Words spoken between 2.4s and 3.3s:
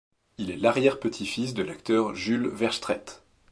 Verstraete.